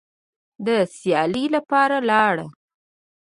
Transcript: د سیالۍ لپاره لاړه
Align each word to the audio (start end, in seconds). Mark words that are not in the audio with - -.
د 0.65 0.67
سیالۍ 0.95 1.45
لپاره 1.55 1.97
لاړه 2.09 2.45